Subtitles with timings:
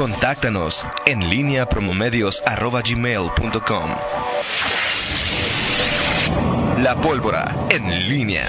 [0.00, 3.90] Contáctanos en línea promomedios.com.
[6.82, 8.48] La pólvora en línea.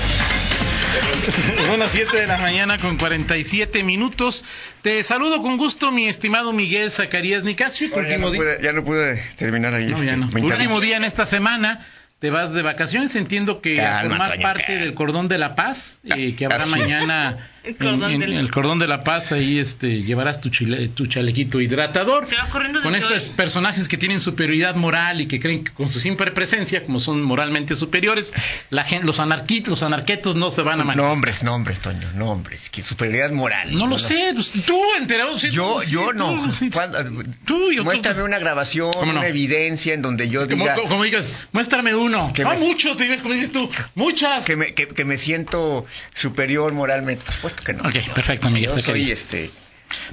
[1.67, 4.45] Son las 7 de la mañana con 47 minutos.
[4.81, 7.89] Te saludo con gusto, mi estimado Miguel Zacarías Nicasio.
[7.95, 9.87] Oye, ya, no pude, ya no pude terminar ahí.
[9.87, 10.29] No, este, ya no.
[10.29, 11.85] 20 Último día en esta semana.
[12.19, 14.81] Te vas de vacaciones, entiendo que formar Toño, parte calma.
[14.81, 16.69] del cordón de la paz, eh, que habrá Así.
[16.69, 20.41] mañana El cordón en- de en la- el cordón de la paz, ahí este, llevarás
[20.41, 22.25] tu, chile- tu chalequito hidratador.
[22.25, 23.35] Se va corriendo con estos hoy.
[23.35, 27.21] personajes que tienen superioridad moral y que creen que con su simple presencia, como son
[27.21, 28.33] moralmente superiores,
[28.71, 31.11] la gen- los anarquitos, los anarquetos no se van a manifestar.
[31.13, 32.69] Nombres, nombres, Toño, nombres.
[32.71, 33.77] Que superioridad moral.
[33.77, 35.37] No lo sé, pues, tú enterado.
[35.37, 36.53] sí, Yo, tú, sí, yo tú, no.
[36.53, 36.97] sí, Cuando-
[37.45, 41.25] tú, yo- tú- muéstrame una grabación, una evidencia en donde yo diga como- como digas,
[41.51, 42.31] muéstrame uno.
[42.33, 44.45] Que no, me- muchos, te digo, como dices tú, muchas.
[44.45, 45.85] que me, que, que me siento
[46.15, 47.23] superior moralmente.
[47.41, 47.87] Por supuesto que no.
[47.87, 49.51] Ok, perfecto, Miguel Yo soy este.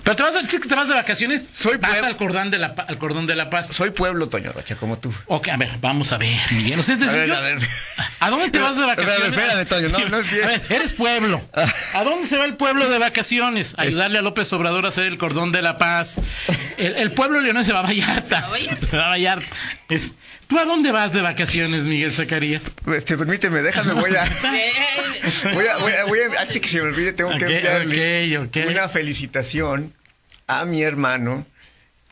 [0.02, 2.98] Pero te vas, que te vas de vacaciones, Soy vas al cordón, de la, al
[2.98, 3.68] cordón de la paz.
[3.68, 5.12] Soy pueblo, Toño Rocha, como tú.
[5.26, 6.80] Ok, a ver, vamos a ver, Miguel.
[6.80, 7.58] O sea, es decir, A ver, yo- a ver.
[8.20, 9.38] ¿a dónde te vas de Espérame, vacaciones?
[9.38, 10.44] espérame, Toño, no, no es bien.
[10.44, 11.40] A ver, eres pueblo.
[11.94, 13.74] ¿A dónde se va el pueblo de vacaciones?
[13.76, 16.16] Ayudarle a López Obrador a hacer el cordón de la paz.
[16.76, 18.22] El, el pueblo leonés se va a Vallarta.
[18.24, 18.86] Se va a Vallarta.
[18.86, 19.46] Se va a Vallarta.
[19.90, 20.12] Es-
[20.48, 22.62] ¿Tú a dónde vas de vacaciones, Miguel Zacarías?
[22.94, 24.24] Este, permíteme, déjame, voy a.
[25.54, 28.38] Voy a, voy a, voy a- de que se me olvide, tengo que enviarle
[28.70, 29.92] una felicitación
[30.46, 31.46] a mi hermano,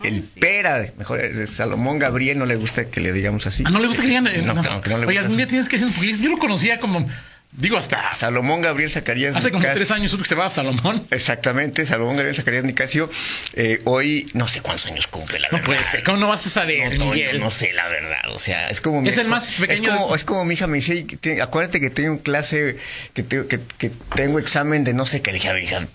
[0.03, 3.63] el Pera, mejor, eh, Salomón Gabriel, no le gusta que le digamos así.
[3.67, 4.27] Ah, no le gusta que digan.
[4.27, 4.63] eh, No, no.
[4.63, 5.51] no, que no le Oye, gusta algún día así.
[5.51, 6.19] tienes que hacer un poquito.
[6.23, 7.09] Yo lo conocía como,
[7.57, 11.07] digo, hasta Salomón Gabriel Zacarías hace como tres años supe que se llamaba Salomón.
[11.11, 13.11] Exactamente, Salomón Gabriel Zacarías Nicasio.
[13.55, 15.67] eh, hoy, no sé cuántos años cumple, la No verdad.
[15.67, 16.05] puede ser.
[16.05, 17.41] ¿Cómo no vas a saber, No, Miguel?
[17.41, 20.09] no sé la verdad, o sea, es como mi Es el más pequeño Es como,
[20.11, 22.77] de- es como mi hija me dice, "Ey, que te- acuérdate que tengo clase,
[23.15, 25.87] que, te- que, que tengo examen de no sé qué, le dije, a ver, hija,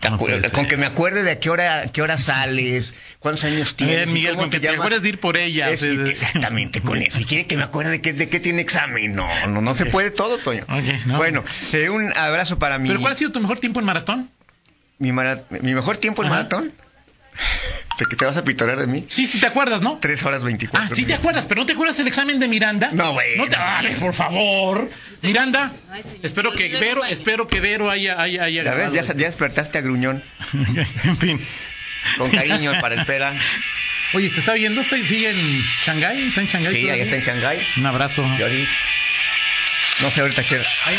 [0.00, 0.16] No
[0.52, 3.96] con que me acuerde de a qué hora, qué hora sales, cuántos años tienes.
[3.96, 5.70] ver, Miguel, con que te acuerdes de ir por ella.
[5.70, 7.18] Es- exactamente, con eso.
[7.18, 9.14] Y quiere que me acuerde de qué, de qué tiene examen.
[9.14, 10.62] No, no, no se puede todo, Toño.
[10.68, 11.16] Ok, no.
[11.16, 14.30] Bueno, eh, un abrazo para mi, ¿Pero cuál ha sido tu mejor tiempo en maratón?
[14.98, 16.36] mi, mara- mi mejor tiempo en Ajá.
[16.36, 16.72] maratón.
[17.98, 19.04] ¿De que te vas a pitorear de mí?
[19.08, 19.98] Sí, sí, te acuerdas, ¿no?
[20.00, 20.88] Tres horas veinticuatro.
[20.90, 22.90] Ah, sí te acuerdas, pero ¿no te acuerdas el examen de Miranda?
[22.92, 23.36] No, güey.
[23.36, 24.88] No te vale, por favor.
[25.22, 25.72] Miranda,
[26.22, 29.80] espero que Vero, espero que Vero haya, haya, haya Ya ves, ya, ya despertaste a
[29.80, 30.22] Gruñón.
[31.04, 31.40] en fin.
[32.16, 33.34] Con cariño para el pera.
[34.14, 34.80] Oye, ¿te está viendo?
[34.80, 36.28] ¿Está, ¿Sigue en Shanghái?
[36.28, 36.72] ¿Está en Shanghái?
[36.72, 37.58] Sí, ahí está en Shanghái.
[37.78, 38.22] Un abrazo.
[38.38, 38.70] Y ahorita-
[40.02, 40.56] No sé ahorita qué.
[40.84, 40.98] Ahí,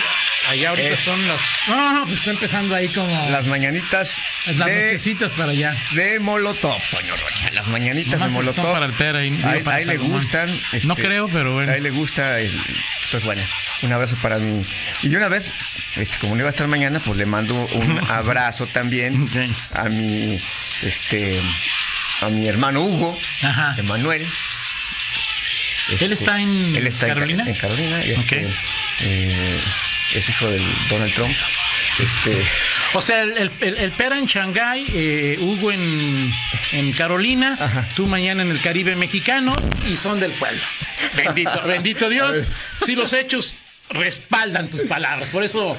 [0.49, 1.41] allá ahorita Es- son las...
[1.67, 3.29] No, no, pues está empezando ahí como...
[3.29, 4.21] Las mañanitas
[4.55, 5.75] las de, para allá.
[5.91, 7.51] de Molotov, Toño Rocha.
[7.51, 8.71] Las mañanitas de son Molotov.
[8.73, 10.49] para el Pera y- Ahí, para ahí le gustan.
[10.73, 11.71] este, No creo, pero bueno.
[11.71, 12.39] Ahí le gusta.
[12.39, 12.51] el-
[13.11, 13.41] pues bueno,
[13.81, 14.63] un abrazo para mí.
[15.03, 15.53] Y una vez,
[15.95, 19.27] este, como no iba a estar mañana, pues le mando un abrazo también
[19.73, 20.39] a mi,
[20.83, 21.39] este,
[22.21, 23.75] a mi hermano Hugo, Ajá.
[23.77, 24.27] Emanuel.
[25.99, 27.43] ¿Él está en él está Carolina?
[27.47, 28.01] En, Carolina.
[28.03, 28.51] este, Ok.
[29.01, 29.59] eh,
[30.13, 31.35] es hijo del Donald Trump.
[31.99, 32.41] Este,
[32.93, 36.31] O sea, el, el, Pera en Shanghái, eh, Hugo en,
[36.71, 37.87] en Carolina, Ajá.
[37.95, 39.55] tú mañana en el Caribe mexicano
[39.91, 40.61] y son del pueblo.
[41.15, 42.43] Bendito, bendito Dios.
[42.85, 43.57] Si los hechos
[43.89, 45.77] respaldan tus palabras, por eso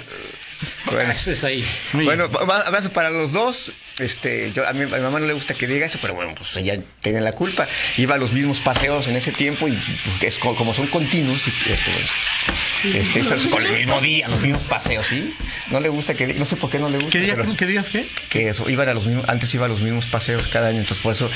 [0.86, 1.12] Bueno.
[1.12, 1.64] es ahí.
[1.92, 3.72] Muy Bueno, abrazo para los dos.
[3.98, 6.34] Este, yo a mi, a mi mamá no le gusta que diga eso, pero bueno,
[6.34, 7.68] pues ella tiene la culpa.
[7.98, 11.46] Iba a los mismos paseos en ese tiempo y pues, es co- como son continuos,
[11.48, 15.34] y, este, bueno, este, eso es con el mismo día, los mismos paseos, ¿sí?
[15.70, 17.10] No le gusta que diga, no sé por qué no le gusta.
[17.12, 18.06] ¿Qué, día, pero- ¿Qué días qué?
[18.30, 21.02] que eso, iban a los mismos, antes iba a los mismos paseos cada año, entonces
[21.02, 21.30] por eso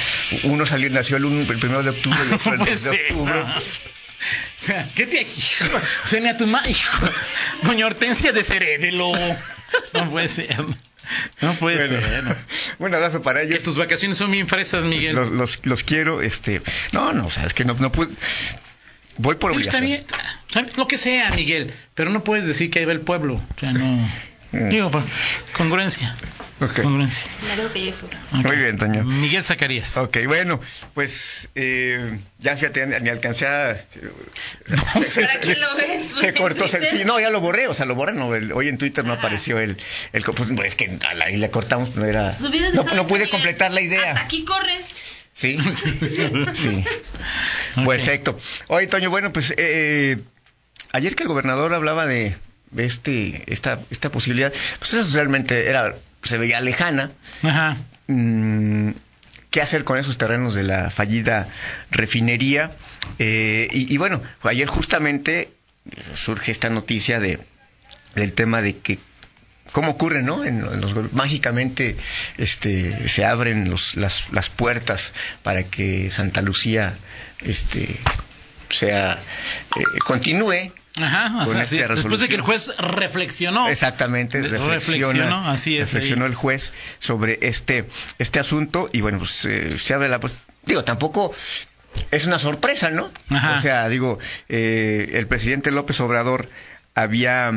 [0.45, 2.83] uno salió, nació el, uno, el primero de octubre y otro el No puede 2
[2.85, 3.45] de octubre.
[4.95, 5.65] ¿Qué te hijo?
[6.07, 7.07] Se me atuma, hijo.
[7.63, 9.13] Doña Hortensia de Cerebelo.
[9.93, 10.57] No puede ser.
[11.43, 12.25] No puede Bueno, ser.
[12.25, 12.35] no.
[12.87, 13.65] un abrazo para Que ellos.
[13.65, 15.15] tus vacaciones son bien fresas, Miguel.
[15.15, 16.63] Los, los, los quiero, este,
[16.93, 18.09] no, no, o sea, es que no, no pude,
[19.19, 20.07] voy por Pero está obligación.
[20.55, 23.35] bien, lo que sea, Miguel, pero no puedes decir que ahí va el pueblo.
[23.35, 24.09] O sea, no.
[24.55, 24.69] Mm.
[24.71, 25.05] Digo, pues,
[25.53, 26.15] congruencia.
[26.61, 26.83] Ok.
[26.83, 27.27] Congruencia.
[28.31, 29.05] Muy bien, Toño.
[29.05, 29.97] Miguel Zacarías.
[29.97, 30.61] Ok, bueno,
[30.95, 33.77] pues eh, ya fíjate, ni alcancé a...
[34.69, 36.09] ¿Para qué lo ven?
[36.11, 38.69] Se cortó, se- sí, no, ya lo borré, o sea, lo borré, no, el- hoy
[38.69, 39.77] en Twitter no apareció el,
[40.13, 43.29] el pues, es que a la- ahí le cortamos, no era, Pues no, no pude
[43.29, 44.77] completar la Hasta idea, aquí corre.
[45.35, 45.59] sí,
[46.09, 46.85] sí,
[47.77, 47.87] Ok.
[47.87, 48.39] perfecto.
[48.69, 50.19] Oye, Toño, bueno, pues eh,
[50.93, 52.37] ayer que el gobernador hablaba de
[52.77, 57.13] este, esta, esta posibilidad, pues eso realmente era, se veía lejana,
[57.43, 57.77] Ajá.
[58.09, 58.91] mm,
[59.51, 61.49] qué hacer con esos terrenos de la fallida
[61.91, 62.73] refinería.
[63.19, 65.51] Eh, y, y bueno, ayer justamente
[66.15, 67.39] surge esta noticia de
[68.15, 68.99] del tema de que
[69.73, 70.45] cómo ocurre, ¿no?
[70.45, 71.97] En, en los, mágicamente
[72.39, 75.13] este, se abren los, las, las puertas
[75.43, 76.97] para que Santa Lucía
[77.41, 77.97] este,
[78.71, 79.15] sea,
[79.77, 81.89] eh, continúe Ajá, o sea, así es.
[81.89, 83.69] después de que el juez reflexionó.
[83.69, 86.31] Exactamente, reflexiona, reflexionó, así es, reflexionó ahí.
[86.31, 87.85] el juez sobre este,
[88.19, 90.21] este asunto y bueno, pues eh, se abre la...
[90.21, 90.33] pues,
[90.65, 91.35] digo, tampoco
[92.13, 93.11] es una sorpresa, ¿no?
[93.29, 93.57] Ajá.
[93.57, 94.19] O sea, digo,
[94.49, 96.49] eh, el presidente López Obrador
[96.95, 97.51] había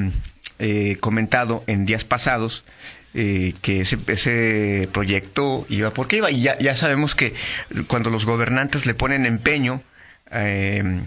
[0.59, 2.63] eh, comentado en días pasados
[3.13, 7.33] eh, que ese, ese proyecto iba porque iba y ya, ya sabemos que
[7.87, 9.81] cuando los gobernantes le ponen empeño
[10.31, 11.01] eh,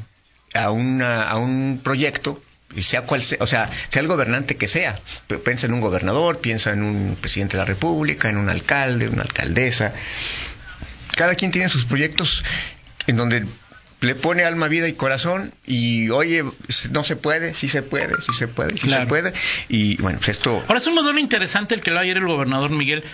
[0.54, 2.42] a, una, a un proyecto
[2.74, 4.98] y sea cual sea, o sea, sea el gobernante que sea,
[5.44, 9.22] piensa en un gobernador, piensa en un presidente de la República, en un alcalde, una
[9.22, 9.92] alcaldesa,
[11.16, 12.44] cada quien tiene sus proyectos
[13.06, 13.44] en donde
[14.00, 16.44] le pone alma, vida y corazón y oye,
[16.90, 19.02] no se puede, sí se puede, sí se puede, sí Claro.
[19.02, 19.32] se puede
[19.68, 22.70] y bueno, pues esto Ahora es un modelo interesante el que lo ayer el gobernador
[22.70, 23.04] Miguel.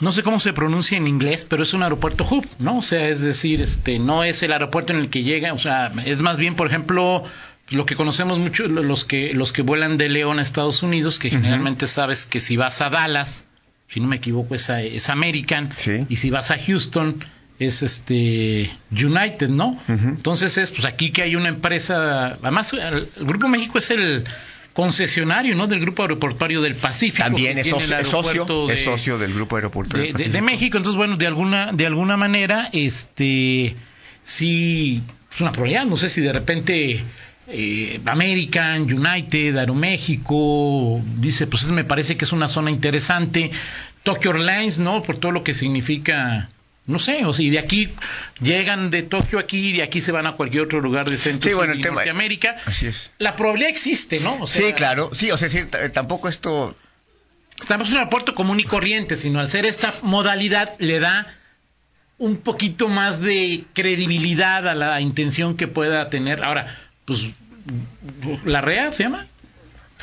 [0.00, 2.78] No sé cómo se pronuncia en inglés, pero es un aeropuerto hub, ¿no?
[2.78, 5.92] O sea, es decir, este, no es el aeropuerto en el que llega, o sea,
[6.04, 7.22] es más bien, por ejemplo,
[7.70, 11.18] lo que conocemos mucho lo- los que los que vuelan de León a Estados Unidos,
[11.18, 13.44] que generalmente sabes que si vas a Dallas,
[13.88, 16.04] si no me equivoco es, a- es American, Sí.
[16.08, 17.24] y si vas a Houston
[17.60, 19.78] es este United, ¿no?
[19.86, 24.24] Entonces es, pues aquí que hay una empresa, además el Grupo México es el
[24.74, 25.66] concesionario, ¿no?
[25.66, 27.24] Del Grupo Aeroportuario del Pacífico.
[27.24, 30.42] también es socio, es socio, es de- socio del grupo aeroportuario de, del de-.
[30.42, 30.76] México.
[30.76, 33.74] Entonces, bueno, de alguna, de alguna manera, este,
[34.22, 35.00] sí,
[35.34, 35.86] es una probabilidad.
[35.86, 37.02] No sé si de repente
[37.48, 43.50] eh, American, United, Aeroméxico, dice, pues me parece que es una zona interesante.
[44.02, 45.02] Tokyo Airlines, ¿no?
[45.02, 46.50] Por todo lo que significa.
[46.86, 47.88] No sé, o sea, y de aquí
[48.40, 51.48] llegan de Tokio aquí y de aquí se van a cualquier otro lugar de Centro
[51.48, 52.56] Sí, bueno, y el tema- Norteamérica.
[52.66, 53.10] Así es.
[53.18, 54.36] La probabilidad existe, ¿no?
[54.42, 55.60] O sea, sí, claro, sí, o sea, sí,
[55.92, 56.76] tampoco esto
[57.60, 61.26] Estamos en un aeropuerto común y corriente, sino al ser esta modalidad le da
[62.18, 66.42] un poquito más de credibilidad a la intención que pueda tener.
[66.44, 66.66] Ahora,
[67.04, 67.20] pues,
[68.44, 69.26] ¿la REA se llama?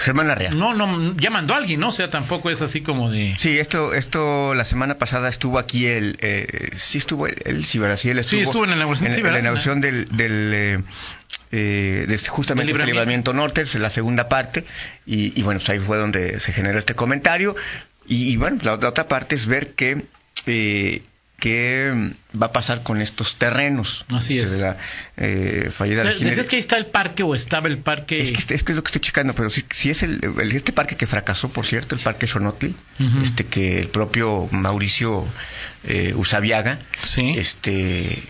[0.02, 0.52] Germán Larrea.
[0.52, 1.90] No, no, ya mandó a alguien, ¿no?
[1.90, 3.36] O sea, tampoco es así como de...
[3.38, 7.28] Sí, esto, esto la semana pasada estuvo aquí el, eh, sí estuvo.
[7.28, 8.22] Sí, él estuvo.
[8.24, 9.40] Sí, estuvo en la inauguración, en, sí, en la ¿verdad?
[9.42, 10.80] inauguración del, del eh,
[11.52, 13.00] eh, de este- justamente el libramiento.
[13.00, 14.66] libramiento norte, es la segunda parte,
[15.06, 17.56] y, y bueno, pues ahí fue donde se generó este comentario,
[18.08, 20.06] y, y bueno, la, la otra parte es ver que,
[20.48, 21.04] eh,
[21.42, 21.92] qué
[22.42, 24.06] va a pasar con estos terrenos.
[24.14, 24.52] Así este, es.
[24.52, 24.78] de la,
[25.18, 28.22] eh, fallida O sea, decías que ahí está el parque o estaba el parque...
[28.22, 30.22] Es que, este- es que es lo que estoy checando, pero si, si es el,
[30.40, 33.22] el- este parque que fracasó, por cierto, el parque Sonotli, Ujú.
[33.24, 35.26] este que el propio Mauricio
[35.84, 37.34] eh, Usabiaga, Sí.
[37.38, 38.24] este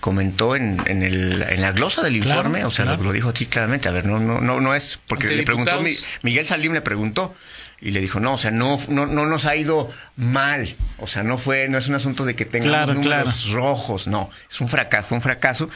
[0.00, 2.98] comentó en, en, el, en la glosa del Claro, informe, o sea, claro.
[3.02, 5.80] lo, lo dijo aquí claramente, a ver, no, no, no, no es, porque le preguntó.
[6.22, 7.34] Miguel Salim le preguntó,
[7.80, 10.68] y le dijo, no, o sea, no, no, no nos ha ido mal,
[10.98, 14.30] o sea, no fue, no es un asunto de que tengamos Claro, números rojos, no,
[14.50, 15.70] es un fracaso, fue un fracaso.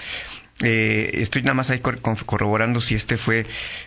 [0.63, 3.45] Eh, estoy nada más ahí corroborando si este fue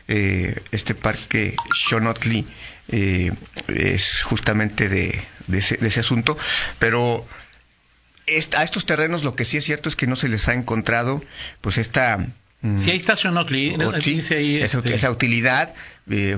[0.09, 2.45] eh, este parque Shonotli
[2.89, 3.31] eh,
[3.69, 6.37] es justamente de, de ese, de ese asunto,
[6.77, 7.25] pero
[8.57, 11.23] a estos terrenos lo que sí es cierto es que no se les ha encontrado
[11.61, 12.17] pues esta
[12.61, 13.75] mm, Sí, ahí está Xonotli.
[13.75, 14.21] o- sí,
[14.61, 15.73] esa, este, esa utilidad.
[16.09, 16.35] Eh,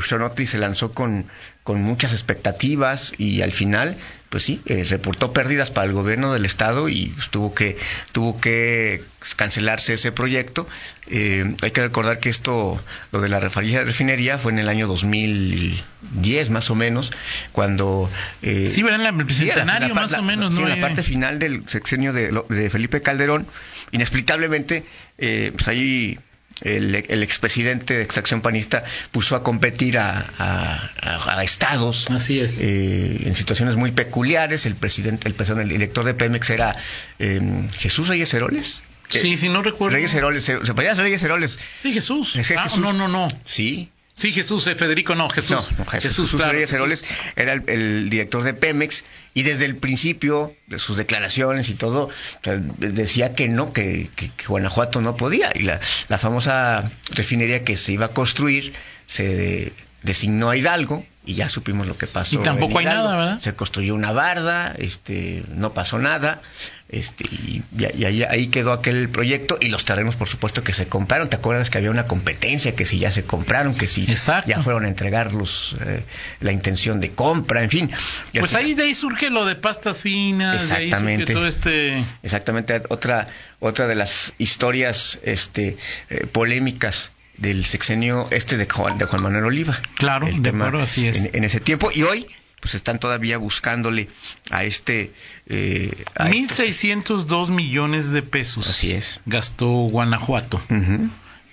[0.48, 1.26] se lanzó con,
[1.70, 3.96] con muchas expectativas y al final,
[4.30, 7.78] pues sí, eh, reportó pérdidas para el gobierno del estado y pues, tuvo que
[8.12, 9.04] tuvo que
[9.36, 10.68] cancelarse ese proyecto.
[11.12, 14.88] Eh, hay que recordar que esto, lo de la refinería, refinería fue en el año
[14.88, 17.12] 2010 más o menos,
[17.52, 18.10] cuando
[18.42, 18.82] eh, Sí.
[18.82, 20.68] En el Sí, la- la par- más o menos, sí, ¿no?
[20.70, 23.46] en la parte final del sexenio de, de Felipe Calderón,
[23.92, 24.86] inexplicablemente,
[25.20, 26.18] eh, pues ahí
[26.62, 32.40] el, el expresidente de extracción panista puso a competir a, a- a- a estados Así
[32.40, 32.58] es.
[32.60, 34.66] eh, en situaciones muy peculiares.
[34.66, 36.76] El presidente, el, perdón, el director de Pemex era
[37.20, 37.40] eh,
[37.78, 38.84] Jesús Reyes Heroles.
[39.10, 39.96] Sí, sí, no recuerdo.
[39.96, 41.58] Reyes Heroles, se, se podía Reyes Heroles.
[41.82, 42.36] Sí, Jesús.
[42.36, 43.28] Es que Ah, Jesús- no, no, no.
[43.44, 43.90] Sí,
[44.20, 45.72] Sí, Jesús, eh, Federico, no, Jesús.
[45.72, 46.76] no, no, Jesús, Jesús claro, Reyes Jesús.
[46.82, 47.06] Heroles
[47.38, 52.08] era el, el director de Pemex y desde el principio de sus declaraciones y todo
[52.08, 52.12] o
[52.44, 57.64] sea, decía que no, que, que- que Guanajuato no podía y la, la famosa refinería
[57.64, 58.74] que se iba a construir
[59.08, 59.72] se
[60.04, 62.36] designó a Hidalgo y ya supimos lo que pasó.
[62.36, 63.40] Y tampoco en hay nada, ¿verdad?
[63.40, 66.42] Se construyó una barda, este, no pasó nada,
[66.88, 70.88] este, y, y ahí, ahí quedó aquel proyecto y los terrenos, por supuesto, que se
[70.88, 71.30] compraron.
[71.30, 74.50] ¿Te acuerdas que había una competencia que si ya se compraron, que si Exacto.
[74.50, 76.04] ya fueron a entregarlos eh,
[76.40, 77.92] la intención de compra, en fin.
[78.40, 81.26] Pues ahí de ahí surge lo de pastas finas, de ahí Exactamente.
[81.26, 82.04] surge todo este...
[82.24, 83.28] Exactamente, otra,
[83.60, 85.78] otra de las historias este,
[86.10, 89.78] eh, polémicas del sexenio este de Juan, de Juan Manuel Oliva.
[89.96, 91.26] Claro, El de acuerdo, así es.
[91.26, 91.90] En, en ese tiempo.
[91.94, 92.28] Y hoy,
[92.60, 94.10] pues están todavía buscándole
[94.52, 95.12] a este...
[95.48, 98.68] eh, a este- 1.602 millones de pesos.
[98.70, 99.20] Así es.
[99.26, 100.62] Gastó Guanajuato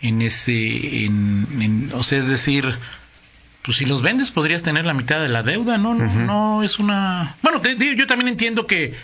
[0.03, 2.77] en ese, en, en- o sea, es decir,
[3.63, 5.95] pues si los vendes podrías tener la mitad de la deuda, ¿no?
[5.95, 7.35] No, no es una...
[7.43, 8.95] Bueno, te yo también entiendo que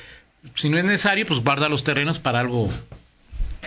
[0.55, 2.69] si no es necesario, pues guarda los terrenos para algo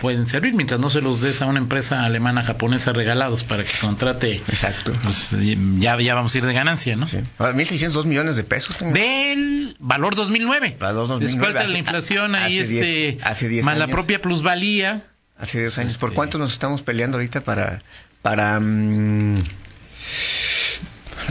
[0.00, 3.72] pueden servir, mientras no se los des a una empresa alemana, japonesa regalados para que
[3.80, 4.92] contrate, Exacto.
[5.02, 5.34] pues
[5.78, 7.06] ya, ya vamos a ir de ganancia, ¿no?
[7.08, 7.18] Sí.
[7.38, 8.76] Ahora, 1.602 millones de pesos.
[8.76, 8.92] tengo.
[8.92, 10.76] Del valor 2009.
[10.78, 13.84] Valor 2009, Después de hace- la inflación ahí, hace este, diez- hace diez más la
[13.84, 13.94] años.
[13.94, 15.04] propia plusvalía.
[15.38, 15.98] Hace 10 años.
[15.98, 17.82] ¿Por Este- cuánto nos estamos peleando ahorita para...
[18.22, 18.58] para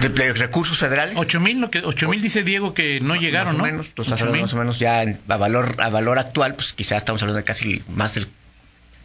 [0.02, 1.16] de- recursos federales?
[1.18, 3.64] Ocho mil, lo que, ocho mil dice Diego que no llegaron, más o ¿no?
[3.84, 4.42] menos, hablando mil.
[4.42, 7.44] más o menos ya en- a valor a valor actual, pues quizás estamos hablando de
[7.44, 8.28] casi más del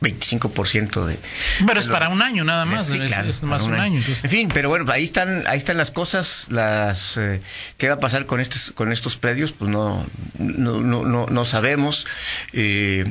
[0.01, 1.19] 25% de
[1.67, 3.75] Pero es de lo- para un año nada más, Sí, es, claro, es más un
[3.75, 4.03] año.
[4.23, 7.41] En fin, pero bueno, ahí están ahí están las cosas, las eh,
[7.77, 10.07] qué va a pasar con estos con estos predios, pues no
[10.39, 12.07] no no no, no sabemos.
[12.53, 13.05] eh,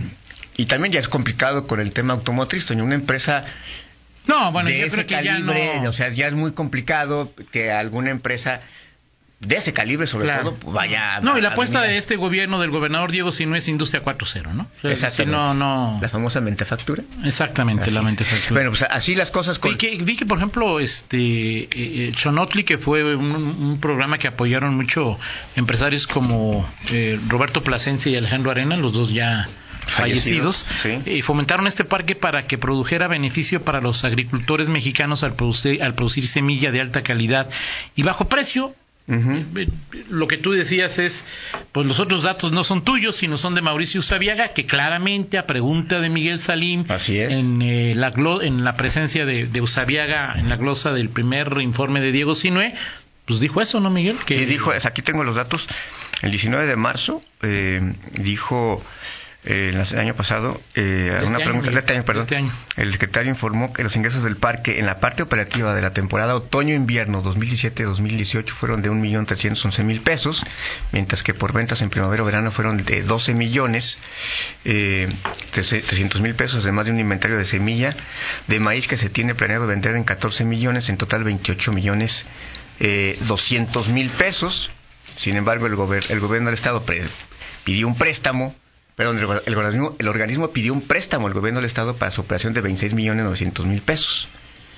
[0.58, 3.46] y también ya es complicado con el tema automotriz, Toño, una empresa
[4.28, 5.90] No, bueno, de yo ese creo que calibre, ya no...
[5.90, 8.60] o sea, ya es muy complicado que alguna empresa
[9.40, 10.44] de ese calibre, sobre Claro.
[10.44, 11.22] todo, pues, vaya.
[11.22, 14.54] No, y la apuesta de este gobierno del gobernador Diego si no es Industria 4.0,
[14.54, 14.64] ¿no?
[14.64, 15.36] O sea, si Exactamente.
[15.38, 16.00] no, no...
[16.02, 17.04] La famosa mentefactura.
[17.24, 18.52] Exactamente, Así la mentefactura.
[18.52, 19.72] Bueno, pues así las cosas con.
[19.72, 24.18] Vi que, vi que, por ejemplo, este eh, eh, Xonotli, que fue un, un programa
[24.18, 25.18] que apoyaron mucho
[25.56, 29.48] empresarios como eh, Roberto Plasencia y Alejandro Arena, los dos ya
[29.86, 31.12] fallecidos, Fallecidos, sí.
[31.18, 35.96] y fomentaron este parque para que produjera beneficio para los agricultores mexicanos al producir, al
[35.96, 37.50] producir semilla de alta calidad
[37.96, 38.76] y bajo precio.
[40.10, 41.26] Lo que tú decías es,
[41.72, 45.46] pues los otros datos no son tuyos, sino son de Mauricio Usabiaga, que claramente a
[45.48, 47.32] pregunta de Miguel Salim, Así es.
[47.32, 52.02] en, eh, la, en la presencia de, de Usabiaga, en la glosa del primer informe
[52.02, 52.74] de Diego Sinue,
[53.26, 54.18] pues dijo eso, ¿no, Miguel?
[54.26, 55.68] Que Sí, dijo, aquí tengo los datos.
[56.22, 58.84] El 19 de marzo eh, dijo
[59.46, 62.54] eh, el año pasado, eh, este una año, pregunta, este año, perdón, este año.
[62.76, 66.36] el secretario informó que los ingresos del parque en la parte operativa de la temporada
[66.36, 70.44] otoño-invierno 2017-2018 fueron de 1.311.000 pesos,
[70.92, 73.98] mientras que por ventas en primavera-verano fueron de 12 millones
[74.66, 75.08] eh,
[75.52, 77.96] 300 mil pesos, además de un inventario de semilla
[78.48, 82.26] de maíz que se tiene planeado vender en 14 millones, en total 28 millones
[82.80, 84.70] eh, 200 mil pesos.
[85.16, 86.84] Sin embargo, el, gober- el gobierno del Estado
[87.64, 88.56] pidió un préstamo,
[89.00, 92.94] perdón, el, organismo, pidió un préstamo al gobierno del Estado para su operación de 26
[92.94, 94.28] millones 900 mil pesos.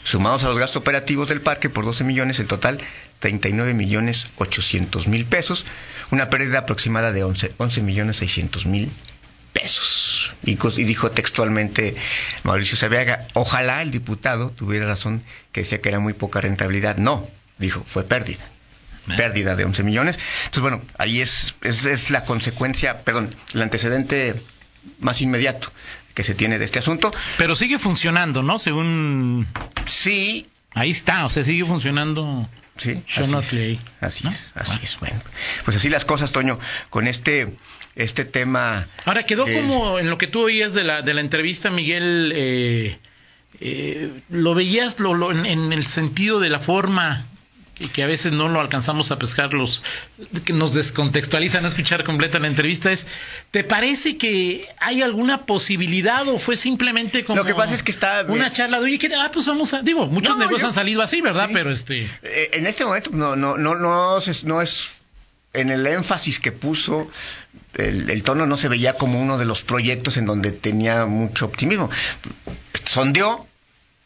[0.03, 2.77] Sumados a los gastos operativos del parque por 12 millones, el total
[3.17, 5.65] 39 millones 800 mil pesos,
[6.11, 8.91] una pérdida aproximada de 11, 11 millones 600 mil
[9.53, 10.31] pesos.
[10.45, 11.95] Y, y dijo textualmente
[12.43, 16.97] Mauricio Sabiaga, ojalá el diputado tuviera razón que decía que era muy poca rentabilidad.
[16.97, 18.47] No, dijo, fue pérdida.
[19.17, 20.19] Pérdida de 11 millones.
[20.45, 24.41] Entonces, bueno, ahí es, es, es la consecuencia, perdón, el antecedente
[24.99, 25.71] más inmediato
[26.13, 27.11] que se tiene de este asunto.
[27.37, 28.59] Pero sigue funcionando, ¿no?
[28.59, 29.47] Según...
[29.85, 33.79] Sí, Ahí está, o sea, sigue funcionando sí, ahí.
[33.99, 34.31] Así ¿no?
[34.31, 34.83] es, así Bueno.
[34.85, 34.99] es.
[35.01, 35.21] Bueno,
[35.65, 36.57] pues así las cosas, Toño,
[36.89, 37.53] con este,
[37.97, 38.87] este tema.
[39.03, 42.99] Ahora quedó como en lo que tú oías de la, de la entrevista, Miguel, eh,
[43.59, 47.25] eh, lo veías lo, lo- en, en el sentido de la forma
[47.75, 49.81] que, que a veces no lo alcanzamos a pescar, los
[50.45, 53.07] que nos descontextualiza no escuchar completa la entrevista, es,
[53.51, 57.91] ¿te parece que hay alguna posibilidad o fue simplemente como Lo que pasa es que
[57.91, 60.67] está- una charla de, oye, que, ah, pues vamos a, digo, muchos No, negocios yo-
[60.67, 61.47] han salido así, ¿verdad?
[61.47, 61.53] Sí.
[61.53, 62.01] Pero este...
[62.23, 64.89] Eh, en este momento no, no, no, no, es- no es
[65.53, 67.09] en el énfasis que puso,
[67.73, 71.45] el, el tono no se veía como uno de los proyectos en donde tenía mucho
[71.45, 71.89] optimismo.
[72.85, 73.47] Sondeó,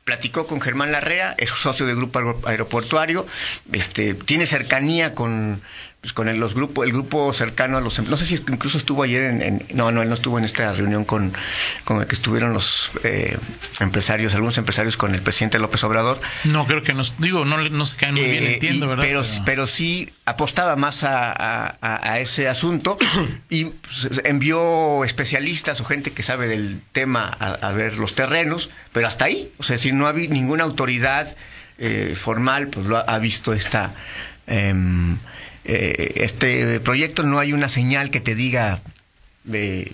[0.06, 3.26] platicó con Germán Larrea, es socio del grupo aero- aeroportuario,
[3.74, 5.62] este, tiene cercanía con
[6.06, 8.78] pues, con el, los grupos, el grupo cercano a los, em- no sé si incluso
[8.78, 11.34] estuvo ayer en, en- no, no, él no estuvo en esta reunión con,
[11.84, 13.36] con el que estuvieron los eh,
[13.80, 17.86] empresarios, algunos empresarios con el presidente López Obrador, No, creo que nos, digo, no, no
[17.88, 19.04] se caen muy bien, eh, entiendo, y- ¿verdad?
[19.04, 23.00] Pero, pero sí apostaba más a, a- ese asunto
[23.50, 28.70] y pues, envió especialistas o gente que sabe del tema a, a ver los terrenos,
[28.94, 31.36] pero hasta ahí, o sea, si no había ninguna autoridad
[31.80, 33.94] eh, formal, pues lo ha, ha visto esta
[34.48, 35.18] em,
[35.66, 38.82] eh, este proyecto, no hay una señal que te diga
[39.44, 39.92] de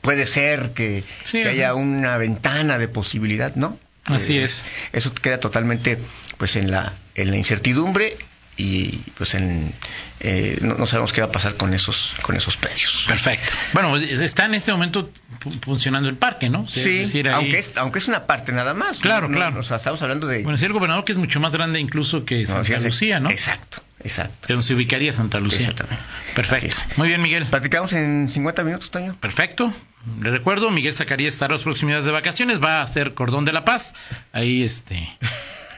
[0.00, 1.50] puede ser que, Sí, que ajá.
[1.50, 3.78] haya una ventana de posibilidad, ¿no?
[4.04, 4.66] Así Eh, es.
[4.92, 5.98] Eso queda totalmente
[6.36, 8.16] pues en la, en la incertidumbre
[8.56, 9.72] y pues en,
[10.20, 13.04] eh, no, no sabemos qué va a pasar con esos con esos precios.
[13.08, 13.52] Perfecto.
[13.72, 16.68] Bueno, está en este momento fu- funcionando el parque, ¿no?
[16.68, 18.98] Sí, es decir, ahí- aunque, es, aunque es una parte nada más.
[19.00, 19.60] Claro, No, no, claro.
[19.60, 20.42] O sea, estamos hablando de...
[20.44, 23.28] Bueno, sí, el gobernador que es mucho más grande incluso que Santa fíjense- Lucía, ¿no?
[23.30, 24.46] Exacto, exacto.
[24.46, 25.60] Que donde se ubicaría Santa Lucía.
[25.60, 26.04] Exactamente.
[26.34, 26.76] Perfecto.
[26.96, 27.46] Muy bien, Miguel.
[27.46, 29.16] Platicamos en 50 minutos, Toño.
[29.20, 29.72] Perfecto.
[30.20, 33.64] Le recuerdo, Miguel Zacarías estará las próximas de vacaciones, va a hacer Cordón de la
[33.64, 33.94] Paz.
[34.32, 35.08] Ahí, este.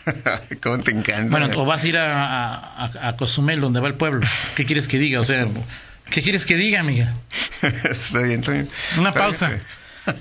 [0.63, 1.31] ¿Cómo te encanta?
[1.37, 4.27] Bueno, o vas a ir a, a, a- Cozumel, donde va el pueblo.
[4.55, 5.21] ¿Qué quieres que diga?
[5.21, 5.47] O sea,
[6.11, 7.09] ¿qué quieres que diga, Miguel?
[7.63, 8.67] Está bien, Toño.
[8.99, 9.49] Una Está pausa.
[9.49, 9.63] bien.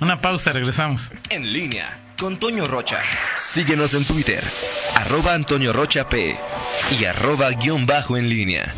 [0.02, 1.12] Una pausa, regresamos.
[1.30, 3.00] En línea con Toño Rocha.
[3.36, 4.44] Síguenos en Twitter,
[4.96, 6.36] arroba Antonio Rocha P
[7.00, 8.74] y arroba guion bajo en línea.